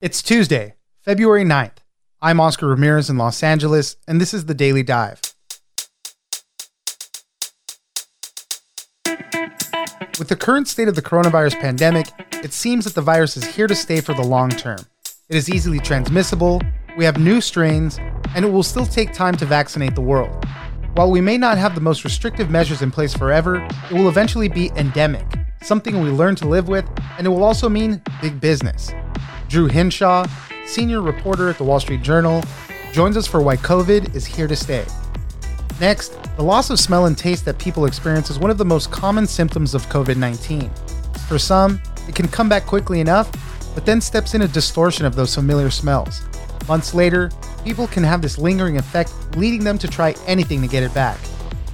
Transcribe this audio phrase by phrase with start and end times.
[0.00, 1.78] It's Tuesday, February 9th.
[2.22, 5.20] I'm Oscar Ramirez in Los Angeles, and this is the Daily Dive.
[10.16, 12.06] With the current state of the coronavirus pandemic,
[12.44, 14.78] it seems that the virus is here to stay for the long term.
[15.28, 16.62] It is easily transmissible,
[16.96, 17.98] we have new strains,
[18.36, 20.44] and it will still take time to vaccinate the world.
[20.94, 24.48] While we may not have the most restrictive measures in place forever, it will eventually
[24.48, 25.26] be endemic,
[25.60, 26.88] something we learn to live with,
[27.18, 28.92] and it will also mean big business.
[29.48, 30.26] Drew Hinshaw,
[30.66, 32.44] senior reporter at the Wall Street Journal,
[32.92, 34.84] joins us for why COVID is here to stay.
[35.80, 38.90] Next, the loss of smell and taste that people experience is one of the most
[38.90, 40.70] common symptoms of COVID 19.
[41.28, 43.30] For some, it can come back quickly enough,
[43.74, 46.22] but then steps in a distortion of those familiar smells.
[46.66, 47.30] Months later,
[47.64, 51.18] people can have this lingering effect, leading them to try anything to get it back.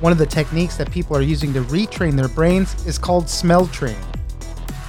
[0.00, 3.66] One of the techniques that people are using to retrain their brains is called smell
[3.68, 4.04] training.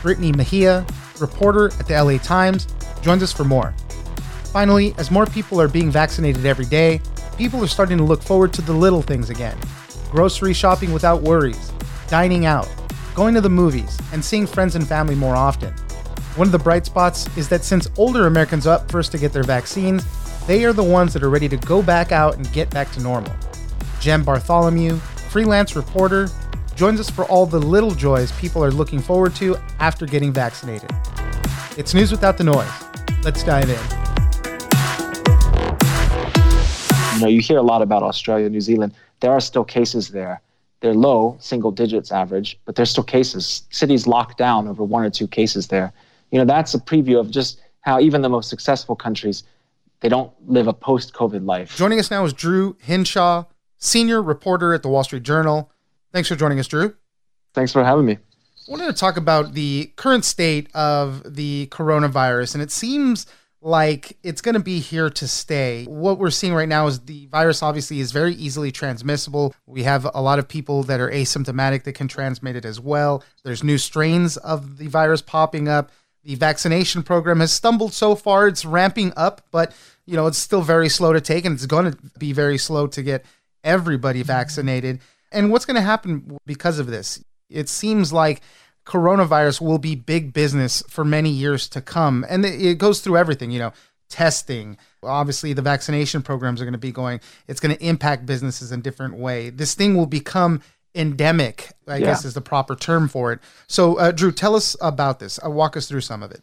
[0.04, 0.86] Brittny Mejia,
[1.20, 2.68] reporter at the LA Times,
[3.02, 3.74] joins us for more.
[4.52, 7.02] Finally, as more people are being vaccinated every day,
[7.38, 9.58] people are starting to look forward to the little things again
[10.12, 11.74] grocery shopping without worries,
[12.08, 12.70] dining out,
[13.16, 15.74] going to the movies, and seeing friends and family more often.
[16.36, 19.34] One of the bright spots is that since older Americans are up first to get
[19.34, 20.06] their vaccines,
[20.48, 23.02] they are the ones that are ready to go back out and get back to
[23.02, 23.36] normal.
[24.00, 24.98] Jem Bartholomew,
[25.30, 26.30] freelance reporter,
[26.76, 30.90] joins us for all the little joys people are looking forward to after getting vaccinated.
[31.78, 32.72] It's news without the noise.
[33.22, 33.78] Let's dive in.
[37.16, 38.94] You know, you hear a lot about Australia, New Zealand.
[39.20, 40.42] There are still cases there.
[40.80, 43.64] They're low, single digits average, but there's still cases.
[43.72, 45.92] Cities locked down over one or two cases there.
[46.32, 49.44] You know, that's a preview of just how even the most successful countries,
[50.00, 51.76] they don't live a post-COVID life.
[51.76, 53.44] Joining us now is Drew Hinshaw,
[53.80, 55.70] senior reporter at the Wall Street Journal.
[56.14, 56.96] Thanks for joining us, Drew.
[57.54, 58.18] Thanks for having me.
[58.68, 63.28] I wanted to talk about the current state of the coronavirus, and it seems
[63.62, 65.86] like it's going to be here to stay.
[65.86, 69.54] What we're seeing right now is the virus obviously is very easily transmissible.
[69.68, 73.24] We have a lot of people that are asymptomatic that can transmit it as well.
[73.44, 75.92] There's new strains of the virus popping up.
[76.24, 78.48] The vaccination program has stumbled so far.
[78.48, 79.76] It's ramping up, but
[80.08, 82.88] you know, it's still very slow to take and it's going to be very slow
[82.88, 83.26] to get
[83.64, 85.02] everybody vaccinated.
[85.32, 87.24] And what's going to happen because of this?
[87.50, 88.42] It seems like
[88.86, 92.26] coronavirus will be big business for many years to come.
[92.30, 93.74] And it goes through everything, you know,
[94.10, 94.78] testing.
[95.04, 98.82] Obviously, the vaccination programs are going to be going, it's going to impact businesses in
[98.82, 99.50] different way.
[99.50, 100.62] This thing will become
[100.94, 102.06] endemic, I yeah.
[102.06, 103.40] guess is the proper term for it.
[103.68, 105.40] So, uh, Drew, tell us about this.
[105.44, 106.42] Uh, walk us through some of it.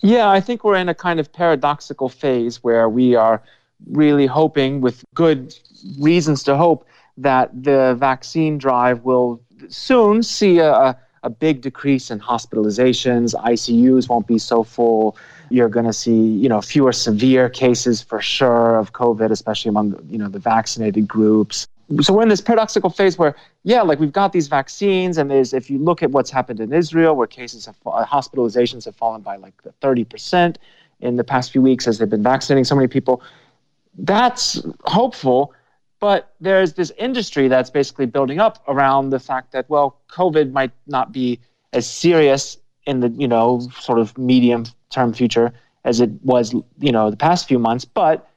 [0.00, 3.42] Yeah, I think we're in a kind of paradoxical phase where we are
[3.86, 5.54] really hoping, with good
[5.98, 12.20] reasons to hope, that the vaccine drive will soon see a, a big decrease in
[12.20, 13.34] hospitalizations.
[13.34, 15.16] ICUs won't be so full.
[15.50, 19.98] You're going to see, you know, fewer severe cases for sure of COVID, especially among,
[20.08, 21.66] you know, the vaccinated groups.
[22.00, 25.52] So we're in this paradoxical phase where, yeah, like we've got these vaccines, and there's
[25.52, 29.20] if you look at what's happened in Israel, where cases have uh, hospitalizations have fallen
[29.20, 30.58] by like 30 percent
[31.00, 33.22] in the past few weeks as they've been vaccinating so many people.
[33.98, 35.52] That's hopeful
[36.00, 40.72] but there's this industry that's basically building up around the fact that, well, COVID might
[40.86, 41.40] not be
[41.72, 45.52] as serious in the, you know, sort of medium term future
[45.84, 48.28] as it was, you know, the past few months, but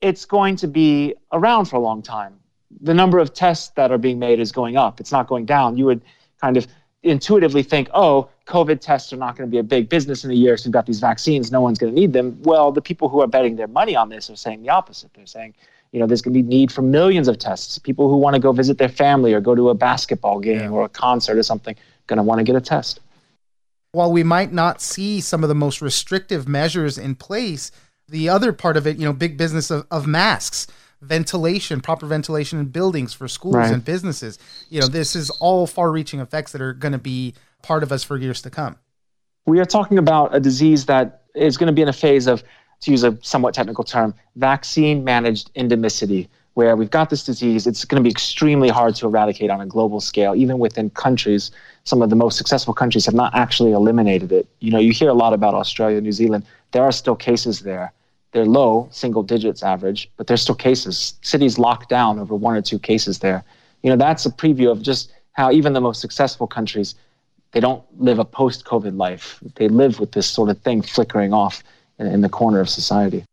[0.00, 2.38] it's going to be around for a long time.
[2.80, 5.76] The number of tests that are being made is going up, it's not going down.
[5.76, 6.02] You would
[6.40, 6.66] kind of
[7.02, 10.34] intuitively think, oh, COVID tests are not going to be a big business in a
[10.34, 12.38] year, so we've got these vaccines, no one's going to need them.
[12.42, 15.12] Well, the people who are betting their money on this are saying the opposite.
[15.14, 15.54] They're saying,
[15.92, 17.78] you know, there's going to be need for millions of tests.
[17.78, 20.68] People who want to go visit their family or go to a basketball game yeah.
[20.70, 21.74] or a concert or something
[22.06, 23.00] going to want to get a test.
[23.92, 27.72] While we might not see some of the most restrictive measures in place,
[28.08, 30.68] the other part of it, you know, big business of, of masks,
[31.00, 33.72] ventilation, proper ventilation in buildings for schools right.
[33.72, 34.38] and businesses.
[34.68, 37.90] You know, this is all far reaching effects that are going to be part of
[37.90, 38.76] us for years to come.
[39.46, 42.44] We are talking about a disease that is going to be in a phase of
[42.80, 47.66] to use a somewhat technical term, vaccine managed endemicity, where we've got this disease.
[47.66, 51.50] It's going to be extremely hard to eradicate on a global scale, even within countries.
[51.84, 54.48] Some of the most successful countries have not actually eliminated it.
[54.60, 56.44] You know, you hear a lot about Australia, New Zealand.
[56.72, 57.92] There are still cases there.
[58.32, 61.14] They're low, single digits average, but there's still cases.
[61.22, 63.44] Cities locked down over one or two cases there.
[63.82, 66.94] You know, that's a preview of just how even the most successful countries,
[67.52, 69.40] they don't live a post-COVID life.
[69.56, 71.62] They live with this sort of thing flickering off
[72.00, 73.24] in, in the corner of society.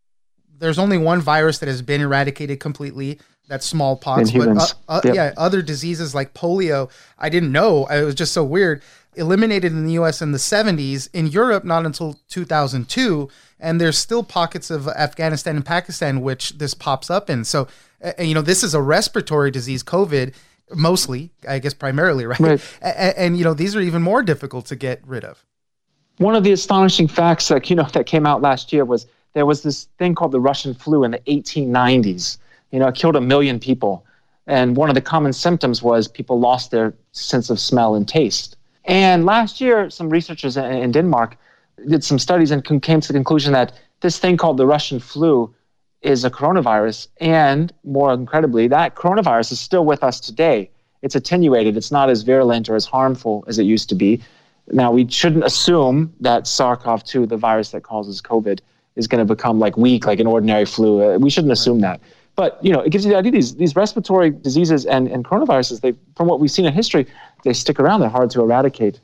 [0.59, 3.19] There's only one virus that has been eradicated completely.
[3.47, 4.31] That's smallpox.
[4.31, 5.15] but uh, uh, yep.
[5.15, 7.85] yeah, other diseases like polio, I didn't know.
[7.87, 8.83] It was just so weird.
[9.15, 13.29] eliminated in the US in the 70s, in Europe, not until 2002.
[13.59, 17.45] And there's still pockets of Afghanistan and Pakistan which this pops up in.
[17.45, 17.67] So,
[18.03, 20.33] uh, you know, this is a respiratory disease, COVID,
[20.75, 22.39] mostly, I guess primarily, right?
[22.39, 22.61] right.
[22.81, 25.45] And, and, you know, these are even more difficult to get rid of.
[26.17, 29.45] One of the astonishing facts that, you know, that came out last year was there
[29.45, 32.37] was this thing called the Russian flu in the 1890s.
[32.71, 34.03] You know, it killed a million people.
[34.47, 38.55] And one of the common symptoms was people lost their sense of smell and taste.
[38.85, 41.37] And last year, some researchers in Denmark
[41.87, 45.53] did some studies and came to the conclusion that this thing called the Russian flu
[46.01, 47.07] is a coronavirus.
[47.19, 50.69] And more incredibly, that coronavirus is still with us today.
[51.01, 54.21] It's attenuated, it's not as virulent or as harmful as it used to be.
[54.71, 58.59] Now, we shouldn't assume that SARS CoV 2, the virus that causes COVID,
[58.95, 61.01] is going to become like weak, like an ordinary flu.
[61.01, 62.01] Uh, we shouldn't assume that.
[62.35, 65.81] But you know, it gives you the idea these these respiratory diseases and, and coronaviruses,
[65.81, 67.07] they from what we've seen in history,
[67.43, 68.01] they stick around.
[68.01, 68.99] They're hard to eradicate.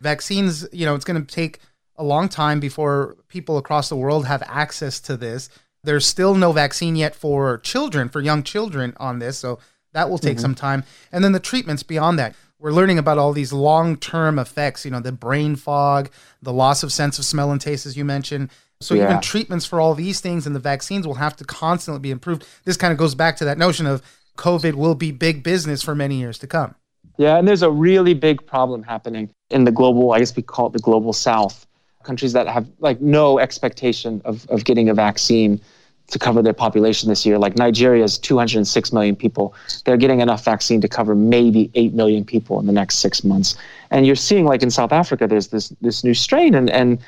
[0.00, 1.60] Vaccines, you know, it's going to take
[1.96, 5.48] a long time before people across the world have access to this.
[5.82, 9.58] There's still no vaccine yet for children, for young children on this, so
[9.92, 10.42] that will take mm-hmm.
[10.42, 10.84] some time.
[11.10, 12.34] And then the treatments beyond that.
[12.60, 16.10] We're learning about all these long-term effects, you know, the brain fog,
[16.42, 18.50] the loss of sense of smell and taste as you mentioned
[18.80, 19.04] so yeah.
[19.04, 22.46] even treatments for all these things and the vaccines will have to constantly be improved.
[22.64, 24.02] This kind of goes back to that notion of
[24.36, 26.74] COVID will be big business for many years to come.
[27.16, 30.68] Yeah, and there's a really big problem happening in the global, I guess we call
[30.68, 31.66] it the global south,
[32.04, 35.60] countries that have like no expectation of, of getting a vaccine
[36.08, 37.38] to cover their population this year.
[37.38, 39.54] Like Nigeria's 206 million people.
[39.84, 43.56] They're getting enough vaccine to cover maybe 8 million people in the next six months.
[43.90, 46.98] And you're seeing, like in South Africa, there's this, this new strain, and, and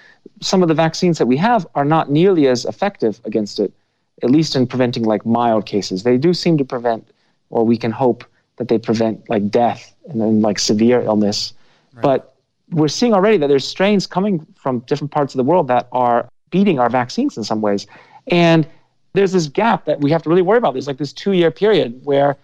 [0.40, 3.72] some of the vaccines that we have are not nearly as effective against it,
[4.22, 6.02] at least in preventing like mild cases.
[6.02, 7.08] They do seem to prevent,
[7.48, 8.24] or we can hope
[8.56, 11.54] that they prevent like death and then like severe illness.
[11.94, 12.02] Right.
[12.02, 12.36] But
[12.70, 16.28] we're seeing already that there's strains coming from different parts of the world that are
[16.50, 17.86] beating our vaccines in some ways.
[18.26, 18.66] And
[19.12, 20.72] there's this gap that we have to really worry about.
[20.74, 22.36] There's like this two year period where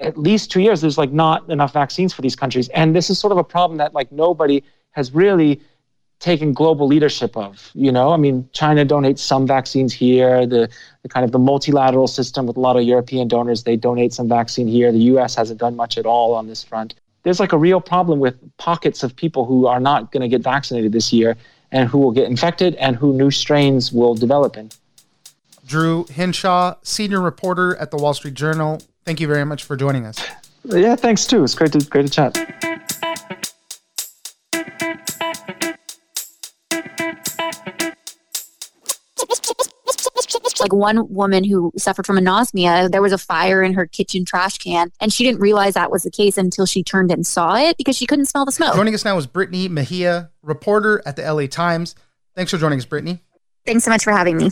[0.00, 2.68] at least two years there's like not enough vaccines for these countries.
[2.70, 4.62] And this is sort of a problem that like nobody
[4.92, 5.60] has really
[6.20, 7.70] taken global leadership of.
[7.74, 10.46] You know, I mean, China donates some vaccines here.
[10.46, 10.68] The,
[11.02, 14.28] the kind of the multilateral system with a lot of European donors, they donate some
[14.28, 14.90] vaccine here.
[14.90, 15.36] The U.S.
[15.36, 16.94] hasn't done much at all on this front.
[17.22, 20.42] There's like a real problem with pockets of people who are not going to get
[20.42, 21.36] vaccinated this year
[21.70, 24.70] and who will get infected and who new strains will develop in.
[25.68, 28.80] Drew Hinshaw, senior reporter at the Wall Street Journal.
[29.04, 30.18] Thank you very much for joining us.
[30.64, 31.44] Yeah, thanks too.
[31.44, 32.36] It's great to great to chat.
[40.60, 44.58] like one woman who suffered from anosmia, there was a fire in her kitchen trash
[44.58, 47.76] can, and she didn't realize that was the case until she turned and saw it
[47.76, 48.74] because she couldn't smell the smoke.
[48.74, 51.94] Joining us now is Brittny Mejia, reporter at the LA Times.
[52.34, 53.20] Thanks for joining us, Brittny.
[53.64, 54.50] Thanks so much for having me.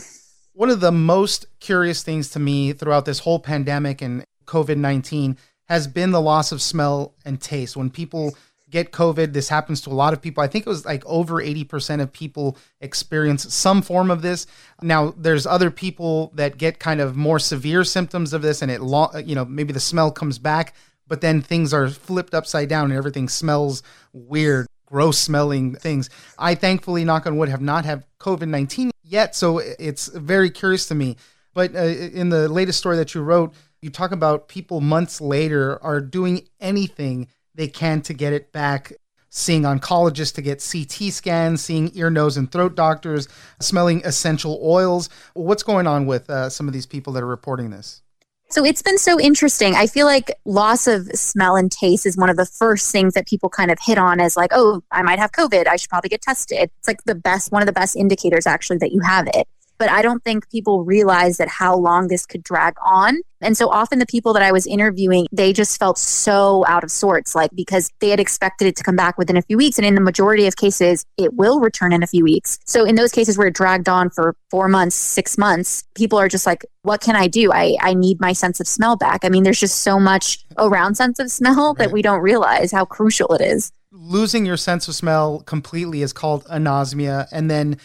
[0.57, 5.37] One of the most curious things to me throughout this whole pandemic and COVID 19
[5.65, 7.77] has been the loss of smell and taste.
[7.77, 8.35] When people
[8.71, 10.41] get COVID, this happens to a lot of people.
[10.41, 14.47] I think it was like over 80% of people experience some form of this.
[14.81, 18.81] Now, there's other people that get kind of more severe symptoms of this, and it,
[19.27, 20.73] you know, maybe the smell comes back,
[21.07, 26.09] but then things are flipped upside down and everything smells weird gross smelling things.
[26.39, 29.35] I thankfully, knock on wood, have not had COVID 19 yet.
[29.35, 31.17] So it's very curious to me.
[31.53, 35.81] But uh, in the latest story that you wrote, you talk about people months later
[35.83, 38.93] are doing anything they can to get it back
[39.29, 43.27] seeing oncologists to get CT scans, seeing ear, nose, and throat doctors,
[43.59, 45.09] smelling essential oils.
[45.33, 48.01] What's going on with uh, some of these people that are reporting this?
[48.49, 49.75] So it's been so interesting.
[49.75, 53.27] I feel like loss of smell and taste is one of the first things that
[53.27, 55.67] people kind of hit on as like, oh, I might have COVID.
[55.67, 56.71] I should probably get tested.
[56.79, 59.89] It's like the best, one of the best indicators actually that you have it but
[59.89, 63.19] I don't think people realize that how long this could drag on.
[63.39, 66.89] And so often the people that I was interviewing, they just felt so out of
[66.89, 69.77] sorts, like because they had expected it to come back within a few weeks.
[69.77, 72.57] And in the majority of cases, it will return in a few weeks.
[72.65, 76.27] So in those cases where it dragged on for four months, six months, people are
[76.27, 77.51] just like, what can I do?
[77.51, 79.23] I, I need my sense of smell back.
[79.23, 82.85] I mean, there's just so much around sense of smell that we don't realize how
[82.85, 87.77] crucial it is losing your sense of smell completely is called anosmia and then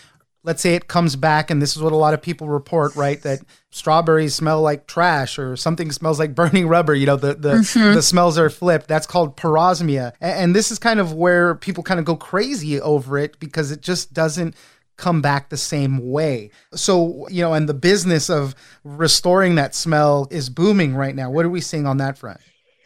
[0.45, 3.21] let's say it comes back and this is what a lot of people report right?
[3.23, 7.53] That strawberries smell like trash or something smells like burning rubber you know the the,
[7.55, 7.95] mm-hmm.
[7.95, 8.89] the smells are flipped.
[8.89, 10.13] That's called parosmia.
[10.21, 13.71] And, and this is kind of where people kind of go crazy over it because
[13.71, 14.55] it just doesn't
[14.97, 16.51] come back the same way.
[16.75, 21.31] So you know and the business of restoring that smell is booming right now.
[21.31, 22.41] What are we seeing on that front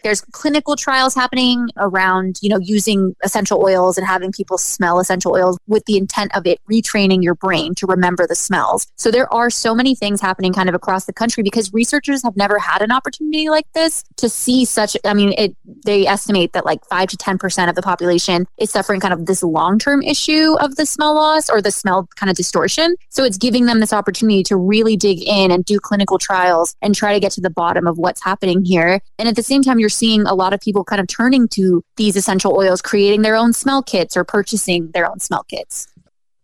[0.07, 5.33] there's clinical trials happening around, you know, using essential oils and having people smell essential
[5.33, 8.87] oils with the intent of it retraining your brain to remember the smells.
[8.95, 12.37] So there are so many things happening kind of across the country because researchers have
[12.37, 16.65] never had an opportunity like this to see such I mean, it they estimate that
[16.65, 20.77] like 5 to 10% of the population is suffering kind of this long-term issue of
[20.77, 22.95] the smell loss or the smell kind of distortion.
[23.09, 26.95] So it's giving them this opportunity to really dig in and do clinical trials and
[26.95, 29.01] try to get to the bottom of what's happening here.
[29.19, 31.83] And at the same time, you're seeing a lot of people kind of turning to
[31.97, 35.89] these essential oils, creating their own smell kits or purchasing their own smell kits.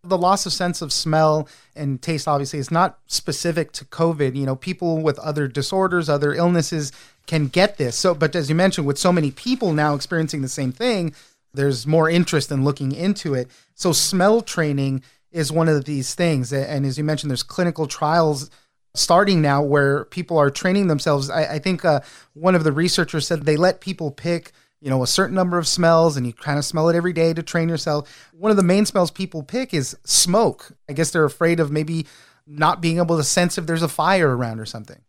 [0.05, 4.35] The loss of sense of smell and taste obviously is not specific to covid.
[4.35, 6.91] You know people with other disorders other illnesses
[7.25, 7.95] can get this.
[7.95, 11.13] So but as you mentioned with so many people now experiencing the same thing
[11.53, 13.47] there's more interest in looking into it.
[13.75, 16.51] So smell training is one of these things.
[16.51, 18.49] And as you mentioned there's clinical trials
[18.95, 21.29] starting now where people are training themselves.
[21.29, 22.01] I, I think uh,
[22.33, 25.67] one of the researchers said they let people pick you know a certain number of
[25.67, 28.63] smells and you kind of smell it every day to train yourself one of the
[28.63, 32.05] main smells people pick is smoke i guess they're afraid of maybe
[32.45, 34.99] not being able to sense if there's a fire around or something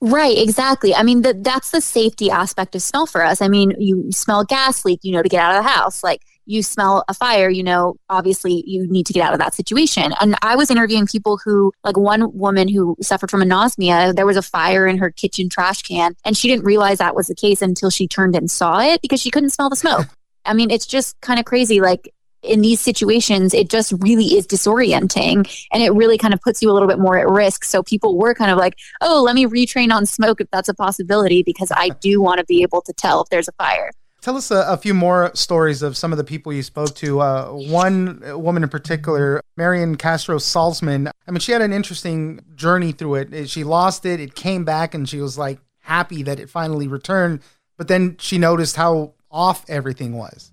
[0.00, 0.94] Right, exactly.
[0.94, 3.40] I mean, the, that's the safety aspect of smell for us.
[3.40, 6.04] I mean, you smell gas leak, you know, to get out of the house.
[6.04, 9.54] Like, you smell a fire, you know, obviously you need to get out of that
[9.54, 10.14] situation.
[10.20, 14.36] And I was interviewing people who, like one woman who suffered from anosmia, there was
[14.36, 17.60] a fire in her kitchen trash can, and she didn't realize that was the case
[17.60, 20.06] until she turned and saw it because she couldn't smell the smoke.
[20.44, 21.80] I mean, it's just kind of crazy.
[21.80, 22.12] Like,
[22.42, 26.70] in these situations, it just really is disorienting and it really kind of puts you
[26.70, 27.64] a little bit more at risk.
[27.64, 30.74] So people were kind of like, oh, let me retrain on smoke if that's a
[30.74, 33.90] possibility because I do want to be able to tell if there's a fire.
[34.20, 37.20] Tell us a, a, few more stories of some of the people you spoke to.
[37.20, 41.10] Uh, one woman in particular, Marion Castro Salzman.
[41.26, 43.48] I mean, she had an interesting journey through it.
[43.48, 47.40] She lost it, it came back, and she was like happy that it finally returned.
[47.76, 50.52] But then she noticed how off everything was.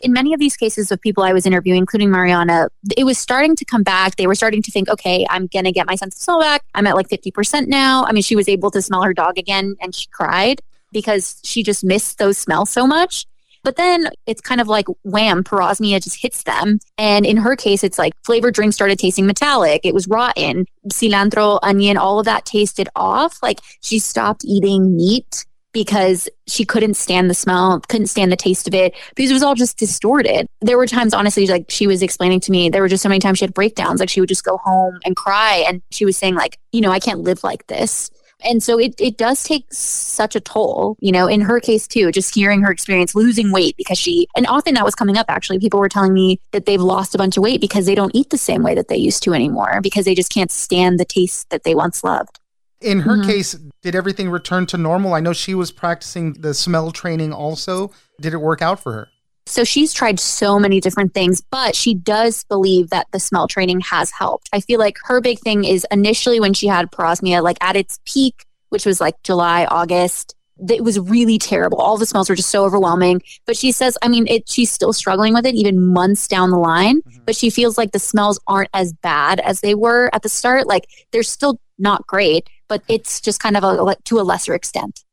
[0.00, 3.54] In many of these cases of people I was interviewing, including Mariana, it was starting
[3.56, 4.16] to come back.
[4.16, 6.64] They were starting to think, okay, I'm going to get my sense of smell back.
[6.74, 8.04] I'm at like 50% now.
[8.04, 10.60] I mean, she was able to smell her dog again and she cried
[10.92, 13.26] because she just missed those smells so much.
[13.64, 16.80] But then it's kind of like wham, parosmia just hits them.
[16.98, 19.82] And in her case, it's like flavored drinks started tasting metallic.
[19.84, 20.66] It was rotten.
[20.88, 23.38] Cilantro, onion, all of that tasted off.
[23.42, 28.68] Like she stopped eating meat because she couldn't stand the smell, couldn't stand the taste
[28.68, 30.46] of it because it was all just distorted.
[30.60, 33.20] There were times, honestly, like she was explaining to me, there were just so many
[33.20, 34.00] times she had breakdowns.
[34.00, 35.64] Like she would just go home and cry.
[35.66, 38.10] And she was saying, like, you know, I can't live like this.
[38.44, 42.10] And so it, it does take such a toll, you know, in her case too,
[42.12, 45.58] just hearing her experience losing weight because she, and often that was coming up actually.
[45.58, 48.30] People were telling me that they've lost a bunch of weight because they don't eat
[48.30, 51.50] the same way that they used to anymore because they just can't stand the taste
[51.50, 52.38] that they once loved.
[52.80, 53.30] In her mm-hmm.
[53.30, 55.14] case, did everything return to normal?
[55.14, 57.92] I know she was practicing the smell training also.
[58.20, 59.08] Did it work out for her?
[59.46, 63.80] So she's tried so many different things, but she does believe that the smell training
[63.80, 64.48] has helped.
[64.52, 67.98] I feel like her big thing is initially when she had parosmia, like at its
[68.04, 70.36] peak, which was like July, August,
[70.68, 71.78] it was really terrible.
[71.78, 73.22] All the smells were just so overwhelming.
[73.46, 76.58] But she says, I mean, it, she's still struggling with it even months down the
[76.58, 77.00] line.
[77.02, 77.24] Mm-hmm.
[77.24, 80.66] But she feels like the smells aren't as bad as they were at the start.
[80.66, 85.04] Like they're still not great, but it's just kind of a, to a lesser extent.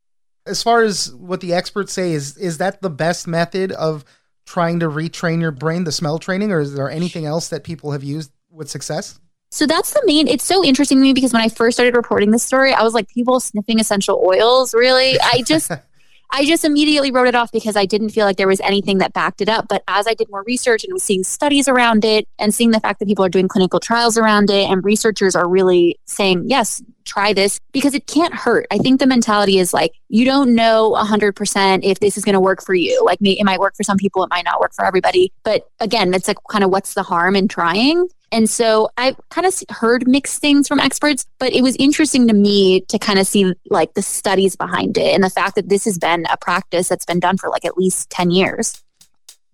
[0.45, 4.03] As far as what the experts say, is is that the best method of
[4.49, 7.91] trying to retrain your brain, the smell training, or is there anything else that people
[7.91, 9.19] have used with success?
[9.51, 10.27] So that's the main.
[10.27, 12.95] It's so interesting to me because when I first started reporting this story, I was
[12.95, 14.73] like, people sniffing essential oils.
[14.73, 15.19] Really?
[15.19, 15.71] I just
[16.31, 19.13] I just immediately wrote it off because I didn't feel like there was anything that
[19.13, 19.67] backed it up.
[19.67, 22.79] But as I did more research and was seeing studies around it and seeing the
[22.79, 26.81] fact that people are doing clinical trials around it and researchers are really saying, yes,
[27.09, 28.67] try this because it can't hurt.
[28.71, 32.39] I think the mentality is like, you don't know 100% if this is going to
[32.39, 33.03] work for you.
[33.03, 35.31] Like, it might work for some people, it might not work for everybody.
[35.43, 38.07] But again, it's like kind of what's the harm in trying?
[38.31, 42.33] And so I kind of heard mixed things from experts, but it was interesting to
[42.33, 45.85] me to kind of see like the studies behind it and the fact that this
[45.85, 48.83] has been a practice that's been done for like at least 10 years.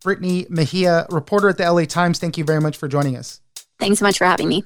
[0.04, 3.40] Brittny Mejia, reporter at the LA Times, thank you very much for joining us.
[3.80, 4.62] Thanks so much for having me.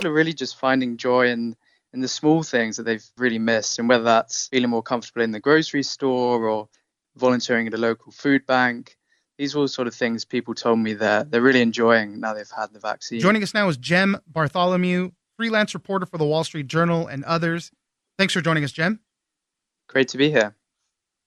[0.00, 1.54] People are really just finding joy in
[1.92, 5.30] in the small things that they've really missed, and whether that's feeling more comfortable in
[5.30, 6.68] the grocery store or
[7.16, 8.96] volunteering at a local food bank.
[9.36, 12.50] These are all sort of things people told me that they're really enjoying now they've
[12.50, 13.20] had the vaccine.
[13.20, 17.70] Joining us now is Jem Bartholomew, freelance reporter for the Wall Street Journal and others.
[18.16, 19.00] Thanks for joining us, Jem.
[19.86, 20.56] Great to be here.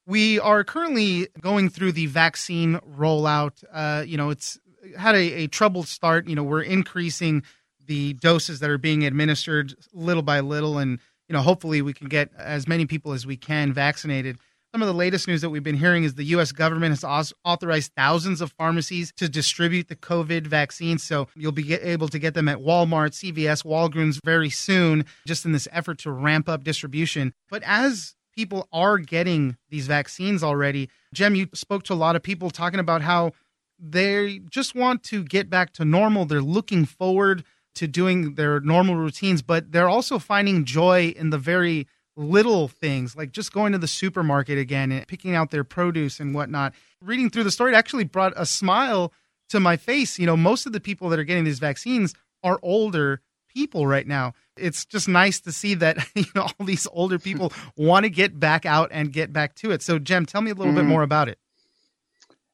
[0.08, 3.64] We are currently going through the vaccine rollout.
[3.72, 4.60] Uh, you know, it's
[4.98, 6.28] had a, a troubled start.
[6.28, 7.44] You know, we're increasing
[7.86, 12.08] the doses that are being administered little by little, and you know, hopefully we can
[12.08, 14.38] get as many people as we can vaccinated.
[14.74, 16.52] Some of the latest news that we've been hearing is the U.S.
[16.52, 20.98] government has authorized thousands of pharmacies to distribute the COVID vaccine.
[20.98, 25.52] So you'll be able to get them at Walmart, CVS, Walgreens very soon, just in
[25.52, 27.36] this effort to ramp up distribution.
[27.52, 32.24] But as people are getting these vaccines already, Jem, you spoke to a lot of
[32.24, 33.34] people talking about how
[33.78, 36.26] they just want to get back to normal.
[36.26, 37.44] They're looking forward
[37.76, 43.16] to doing their normal routines, but they're also finding joy in the very little things
[43.16, 46.74] like just going to the supermarket again and picking out their produce and whatnot.
[47.02, 49.12] Reading through the story, it actually brought a smile
[49.50, 50.20] to my face.
[50.20, 52.14] You know, most of the people that are getting these vaccines
[52.44, 53.22] are older
[53.54, 54.34] people right now.
[54.58, 58.40] It's just nice to see that you know all these older people want to get
[58.40, 59.82] back out and get back to it.
[59.82, 60.82] So, Jem, tell me a little mm-hmm.
[60.82, 61.40] bit more about it.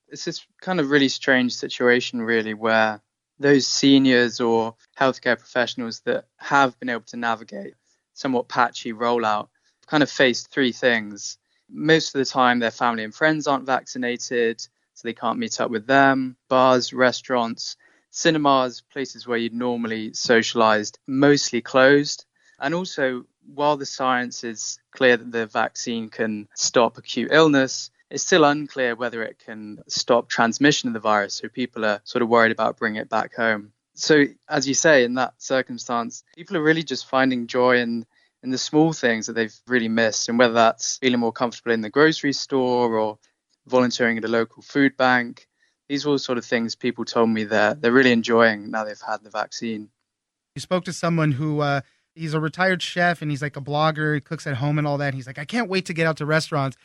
[0.07, 2.99] It's this kind of really strange situation, really, where
[3.39, 7.73] those seniors or healthcare professionals that have been able to navigate
[8.13, 9.47] somewhat patchy rollout
[9.87, 11.37] kind of faced three things.
[11.69, 15.71] Most of the time, their family and friends aren't vaccinated, so they can't meet up
[15.71, 16.35] with them.
[16.47, 17.77] Bars, restaurants,
[18.11, 22.25] cinemas, places where you'd normally socialized, mostly closed.
[22.59, 28.23] And also, while the science is clear that the vaccine can stop acute illness, it's
[28.23, 31.35] still unclear whether it can stop transmission of the virus.
[31.35, 35.03] So people are sort of worried about bringing it back home so as you say
[35.03, 38.05] in that circumstance people are really just finding joy in
[38.41, 41.81] in the small things that they've really missed and whether that's feeling more comfortable in
[41.81, 43.19] the grocery store or
[43.67, 45.47] volunteering at a local food bank
[45.89, 49.01] these are all sort of things people told me that they're really enjoying now they've
[49.05, 49.89] had the vaccine
[50.55, 51.81] you spoke to someone who uh,
[52.19, 54.97] he's a retired chef and he's like a blogger he cooks at home and all
[54.97, 56.77] that he's like i can't wait to get out to restaurants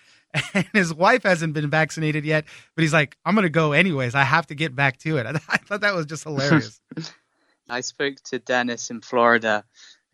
[0.55, 4.14] and his wife hasn't been vaccinated yet, but he's like, I'm going to go anyways.
[4.14, 5.26] I have to get back to it.
[5.49, 6.81] I thought that was just hilarious.
[7.69, 9.64] I spoke to Dennis in Florida.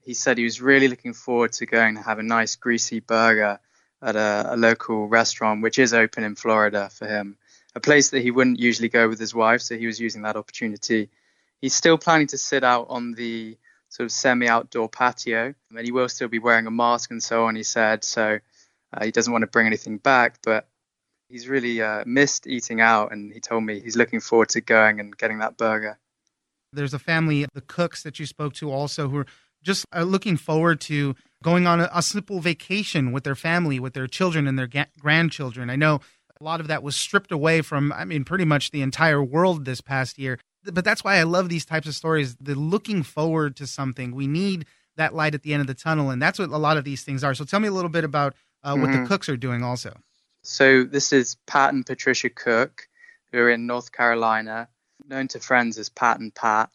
[0.03, 3.59] He said he was really looking forward to going to have a nice greasy burger
[4.03, 7.37] at a, a local restaurant, which is open in Florida for him,
[7.75, 9.63] a place that he wouldn't usually go with his wife.
[9.63, 11.11] So he was using that opportunity.
[11.61, 13.59] He's still planning to sit out on the
[13.91, 17.45] sort of semi outdoor patio, and he will still be wearing a mask and so
[17.45, 18.05] on, he said.
[18.05, 18.39] So
[18.95, 20.67] uh, he doesn't want to bring anything back, but
[21.29, 25.01] he's really uh, missed eating out, and he told me he's looking forward to going
[25.01, 25.99] and getting that burger.
[26.73, 29.27] There's a family, the Cooks that you spoke to, also who are
[29.63, 33.93] just uh, looking forward to going on a, a, simple vacation with their family, with
[33.93, 35.69] their children and their ga- grandchildren.
[35.69, 36.01] I know
[36.41, 39.65] a lot of that was stripped away from, I mean, pretty much the entire world
[39.65, 40.39] this past year.
[40.65, 42.37] But that's why I love these types of stories.
[42.37, 44.15] The looking forward to something.
[44.15, 46.77] We need that light at the end of the tunnel, and that's what a lot
[46.77, 47.35] of these things are.
[47.35, 49.03] So tell me a little bit about uh, what mm-hmm.
[49.03, 49.97] the Cooks are doing also.
[50.43, 52.89] So this is Pat and Patricia Cook,
[53.33, 54.69] who are in North Carolina,
[55.07, 56.71] known to friends as Pat and Pat.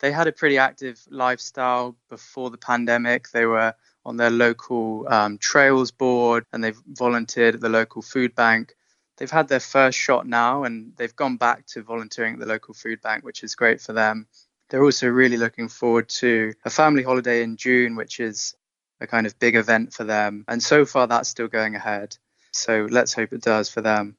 [0.00, 3.30] They had a pretty active lifestyle before the pandemic.
[3.30, 8.34] They were on their local um, trails board and they've volunteered at the local food
[8.34, 8.74] bank.
[9.18, 12.72] They've had their first shot now and they've gone back to volunteering at the local
[12.72, 14.26] food bank, which is great for them.
[14.70, 18.54] They're also really looking forward to a family holiday in June, which is
[19.00, 20.44] a kind of big event for them.
[20.46, 22.16] And so far, that's still going ahead.
[22.52, 24.16] So let's hope it does for them.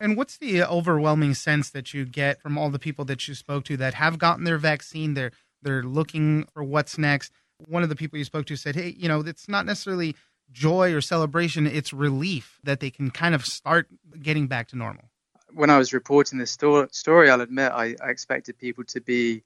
[0.00, 3.34] And what's the uh, overwhelming sense that you get from all the people that you
[3.34, 5.14] spoke to that have gotten their vaccine?
[5.14, 7.30] They're they're looking for what's next.
[7.68, 10.16] One of the people you spoke to said, "Hey, you know, it's not necessarily
[10.50, 13.88] joy or celebration; it's relief that they can kind of start
[14.20, 15.04] getting back to normal."
[15.54, 19.42] When I was reporting this story, I'll admit I, I expected people to be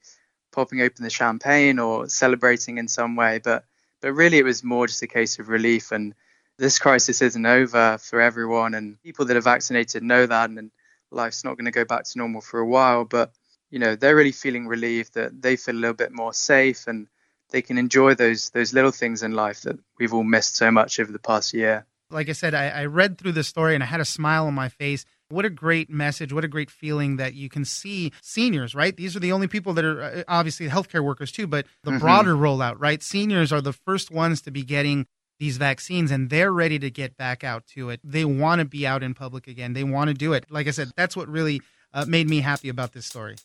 [0.53, 3.65] popping open the champagne or celebrating in some way, but
[4.01, 5.91] but really, it was more just a case of relief.
[5.93, 6.15] And
[6.59, 8.75] this crisis isn't over for everyone.
[8.75, 10.51] And people that are vaccinated know that.
[10.51, 10.71] And
[11.11, 13.05] life's not going to go back to normal for a while.
[13.05, 13.33] But,
[13.71, 17.09] you know, they're really feeling relieved that they feel a little bit more safe and
[17.51, 21.01] they can enjoy those those little things in life that we've all missed so much
[21.01, 21.87] over the past year.
[22.11, 24.55] Like I said, I, I read through the story and I had a smile on
[24.55, 26.33] my face what a great message.
[26.33, 28.97] What a great feeling that you can see seniors, right?
[28.97, 32.01] These are the only people that are uh, obviously healthcare workers too, but the mm-hmm.
[32.01, 33.03] broader rollout, right?
[33.03, 35.07] Seniors are the first ones to be getting
[35.39, 38.01] these vaccines and they're ready to get back out to it.
[38.03, 39.73] They want to be out in public again.
[39.73, 40.47] They want to do it.
[40.49, 41.61] Like I said, that's what really
[41.93, 43.37] uh, made me happy about this story.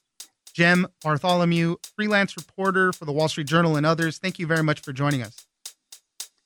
[0.54, 4.82] Jem Bartholomew, freelance reporter for the Wall Street Journal and others, thank you very much
[4.82, 5.46] for joining us.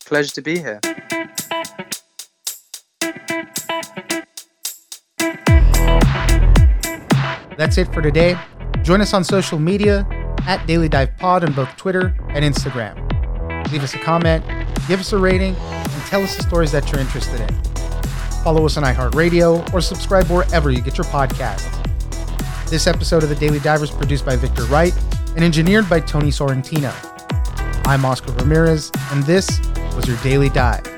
[0.05, 0.79] Pleasure to be here.
[7.57, 8.37] That's it for today.
[8.83, 10.05] Join us on social media
[10.45, 13.01] at Daily Dive Pod on both Twitter and Instagram.
[13.71, 14.45] Leave us a comment,
[14.87, 17.63] give us a rating, and tell us the stories that you're interested in.
[18.43, 21.81] Follow us on iHeartRadio or subscribe wherever you get your podcasts.
[22.69, 24.93] This episode of The Daily Diver is produced by Victor Wright.
[25.35, 26.93] and engineered by Tony Sorrentino.
[27.85, 29.59] I'm Oscar Ramirez, and this
[29.95, 30.94] was your Daily Dive.